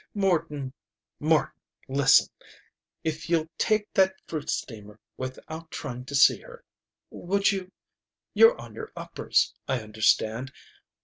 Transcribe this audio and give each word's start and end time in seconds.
"Morton 0.15 0.73
Morton, 1.19 1.61
listen! 1.87 2.29
If 3.03 3.29
you'll 3.29 3.51
take 3.59 3.87
that 3.93 4.15
fruit 4.25 4.49
steamer 4.49 4.99
without 5.15 5.69
trying 5.69 6.05
to 6.05 6.15
see 6.15 6.39
her 6.39 6.63
would 7.11 7.51
you? 7.51 7.71
You're 8.33 8.59
on 8.59 8.73
your 8.73 8.91
uppers. 8.97 9.53
I 9.67 9.81
understand. 9.81 10.51